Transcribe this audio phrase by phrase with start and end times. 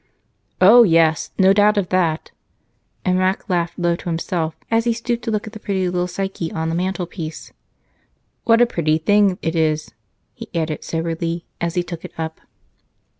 [0.59, 1.29] "Oh, yes!
[1.37, 2.31] No doubt of that,"
[3.05, 6.51] and Mac laughed low to himself as he stooped to look at the little Psyche
[6.51, 7.53] on the mantelpiece.
[8.43, 9.93] "What a pretty thing it is!"
[10.33, 12.41] he added soberly as he took it up.